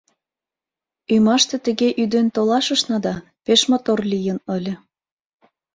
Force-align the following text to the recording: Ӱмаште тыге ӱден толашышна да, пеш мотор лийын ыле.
Ӱмаште 1.13 1.55
тыге 1.65 1.89
ӱден 2.01 2.27
толашышна 2.35 2.97
да, 3.05 3.15
пеш 3.45 3.61
мотор 3.71 3.99
лийын 4.11 4.37
ыле. 4.55 4.73